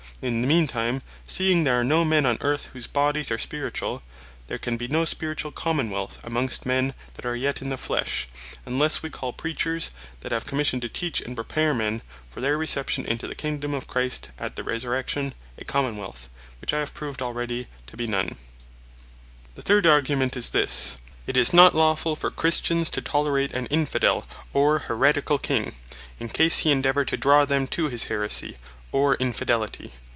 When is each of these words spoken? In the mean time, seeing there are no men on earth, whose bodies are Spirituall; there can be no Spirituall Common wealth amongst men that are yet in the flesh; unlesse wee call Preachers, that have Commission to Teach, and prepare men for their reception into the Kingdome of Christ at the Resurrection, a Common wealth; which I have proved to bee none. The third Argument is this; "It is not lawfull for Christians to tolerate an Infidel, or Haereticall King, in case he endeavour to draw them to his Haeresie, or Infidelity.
In 0.23 0.43
the 0.43 0.47
mean 0.47 0.67
time, 0.67 1.01
seeing 1.25 1.63
there 1.63 1.79
are 1.81 1.83
no 1.83 2.05
men 2.05 2.27
on 2.27 2.37
earth, 2.41 2.69
whose 2.73 2.85
bodies 2.85 3.31
are 3.31 3.39
Spirituall; 3.39 4.03
there 4.45 4.59
can 4.59 4.77
be 4.77 4.87
no 4.87 5.03
Spirituall 5.03 5.49
Common 5.51 5.89
wealth 5.89 6.19
amongst 6.23 6.63
men 6.63 6.93
that 7.15 7.25
are 7.25 7.35
yet 7.35 7.59
in 7.59 7.69
the 7.69 7.77
flesh; 7.77 8.27
unlesse 8.63 9.01
wee 9.01 9.09
call 9.09 9.33
Preachers, 9.33 9.89
that 10.19 10.31
have 10.31 10.45
Commission 10.45 10.79
to 10.81 10.87
Teach, 10.89 11.21
and 11.21 11.35
prepare 11.35 11.73
men 11.73 12.03
for 12.29 12.39
their 12.39 12.55
reception 12.55 13.03
into 13.03 13.25
the 13.27 13.33
Kingdome 13.33 13.73
of 13.73 13.87
Christ 13.87 14.29
at 14.37 14.55
the 14.55 14.63
Resurrection, 14.63 15.33
a 15.57 15.65
Common 15.65 15.97
wealth; 15.97 16.29
which 16.59 16.71
I 16.71 16.81
have 16.81 16.93
proved 16.93 17.17
to 17.17 17.67
bee 17.97 18.05
none. 18.05 18.35
The 19.55 19.63
third 19.63 19.87
Argument 19.87 20.37
is 20.37 20.51
this; 20.51 20.99
"It 21.25 21.35
is 21.35 21.51
not 21.51 21.73
lawfull 21.73 22.15
for 22.15 22.29
Christians 22.29 22.91
to 22.91 23.01
tolerate 23.01 23.53
an 23.53 23.65
Infidel, 23.71 24.27
or 24.53 24.81
Haereticall 24.81 25.41
King, 25.41 25.73
in 26.19 26.29
case 26.29 26.59
he 26.59 26.71
endeavour 26.71 27.05
to 27.05 27.17
draw 27.17 27.43
them 27.43 27.65
to 27.69 27.87
his 27.89 28.05
Haeresie, 28.05 28.57
or 28.91 29.15
Infidelity. 29.15 29.93